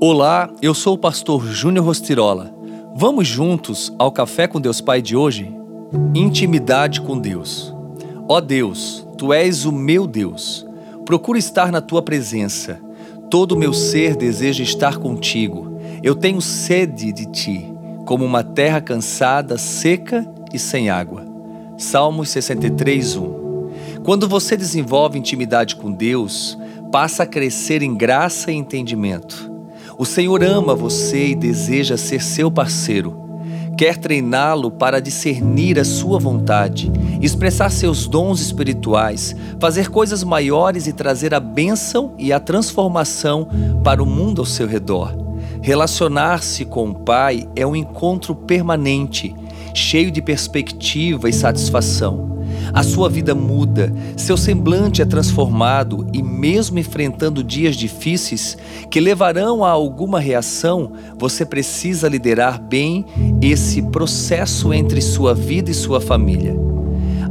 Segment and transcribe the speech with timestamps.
[0.00, 2.52] Olá, eu sou o pastor Júnior Rostirola.
[2.96, 5.54] Vamos juntos ao Café com Deus Pai de hoje?
[6.12, 7.72] Intimidade com Deus.
[8.28, 10.66] Ó Deus, tu és o meu Deus.
[11.06, 12.80] Procuro estar na tua presença.
[13.30, 15.78] Todo o meu ser deseja estar contigo.
[16.02, 17.72] Eu tenho sede de ti,
[18.04, 21.24] como uma terra cansada, seca e sem água.
[21.78, 23.44] Salmos 63, 1.
[24.04, 26.58] Quando você desenvolve intimidade com Deus,
[26.90, 29.53] passa a crescer em graça e entendimento.
[29.96, 33.22] O Senhor ama você e deseja ser seu parceiro.
[33.78, 40.92] Quer treiná-lo para discernir a sua vontade, expressar seus dons espirituais, fazer coisas maiores e
[40.92, 43.48] trazer a bênção e a transformação
[43.82, 45.16] para o mundo ao seu redor.
[45.60, 49.34] Relacionar-se com o Pai é um encontro permanente,
[49.72, 52.33] cheio de perspectiva e satisfação.
[52.74, 58.58] A sua vida muda, seu semblante é transformado e, mesmo enfrentando dias difíceis
[58.90, 63.06] que levarão a alguma reação, você precisa liderar bem
[63.40, 66.56] esse processo entre sua vida e sua família.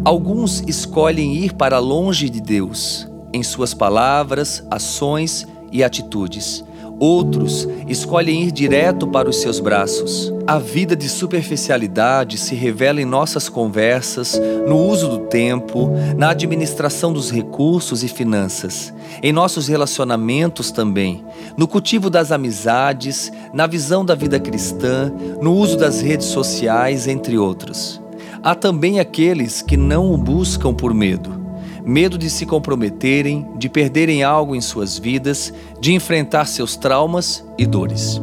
[0.06, 6.64] Alguns escolhem ir para longe de Deus em suas palavras, ações e atitudes.
[7.04, 10.34] Outros escolhem ir direto para os seus braços.
[10.48, 17.12] A vida de superficialidade se revela em nossas conversas, no uso do tempo, na administração
[17.12, 21.26] dos recursos e finanças, em nossos relacionamentos também,
[21.58, 27.38] no cultivo das amizades, na visão da vida cristã, no uso das redes sociais, entre
[27.38, 28.02] outros.
[28.42, 31.42] Há também aqueles que não o buscam por medo
[31.86, 37.66] medo de se comprometerem, de perderem algo em suas vidas, de enfrentar seus traumas e
[37.66, 38.22] dores.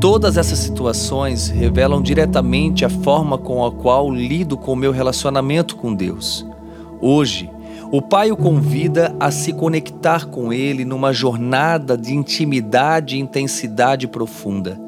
[0.00, 5.74] Todas essas situações revelam diretamente a forma com a qual lido com o meu relacionamento
[5.74, 6.46] com Deus.
[7.00, 7.50] Hoje,
[7.90, 14.06] o Pai o convida a se conectar com Ele numa jornada de intimidade e intensidade
[14.06, 14.78] profunda.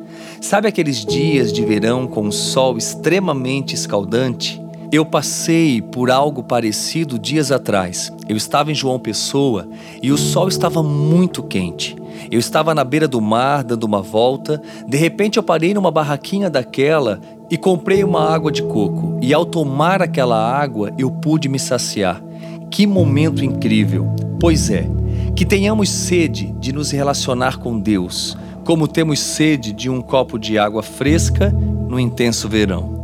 [0.41, 4.63] Sabe aqueles dias de verão com o sol extremamente escaldante?
[4.93, 8.13] Eu passei por algo parecido dias atrás.
[8.29, 9.69] Eu estava em João Pessoa
[10.03, 11.97] e o sol estava muito quente.
[12.29, 14.61] Eu estava na beira do mar dando uma volta.
[14.89, 19.17] De repente eu parei numa barraquinha daquela e comprei uma água de coco.
[19.23, 22.21] E ao tomar aquela água eu pude me saciar.
[22.69, 24.13] Que momento incrível!
[24.41, 24.89] Pois é,
[25.37, 30.59] que tenhamos sede de nos relacionar com Deus, como temos sede de um copo de
[30.59, 31.51] água fresca
[31.89, 33.00] no intenso verão.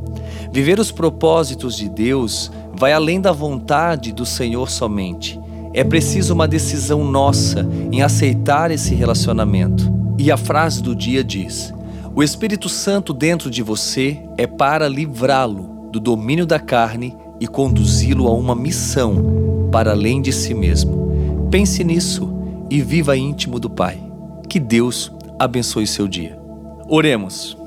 [0.56, 5.38] Viver os propósitos de Deus vai além da vontade do Senhor somente.
[5.74, 9.92] É preciso uma decisão nossa em aceitar esse relacionamento.
[10.16, 11.74] E a frase do dia diz:
[12.14, 18.26] O Espírito Santo dentro de você é para livrá-lo do domínio da carne e conduzi-lo
[18.26, 21.48] a uma missão para além de si mesmo.
[21.50, 22.32] Pense nisso
[22.70, 24.02] e viva íntimo do Pai.
[24.48, 26.40] Que Deus abençoe seu dia.
[26.88, 27.65] Oremos.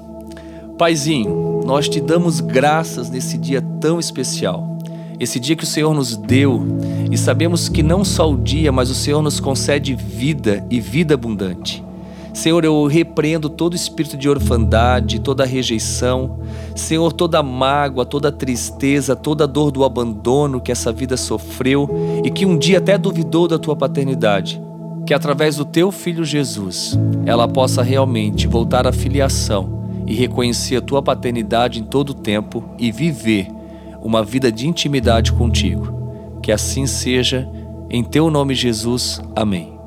[0.79, 4.78] Paizinho, nós te damos graças nesse dia tão especial.
[5.19, 6.66] Esse dia que o Senhor nos deu,
[7.12, 11.16] e sabemos que não só o dia, mas o Senhor nos concede vida e vida
[11.16, 11.84] abundante.
[12.34, 16.39] Senhor, eu repreendo todo espírito de orfandade, toda rejeição,
[16.73, 21.89] Senhor, toda mágoa, toda tristeza, toda dor do abandono que essa vida sofreu
[22.23, 24.62] e que um dia até duvidou da tua paternidade.
[25.06, 29.78] Que através do teu filho Jesus, ela possa realmente voltar à filiação
[30.09, 33.47] e reconhecer a tua paternidade em todo o tempo e viver
[34.01, 36.39] uma vida de intimidade contigo.
[36.41, 37.47] Que assim seja,
[37.91, 39.21] em teu nome, Jesus.
[39.35, 39.78] Amém.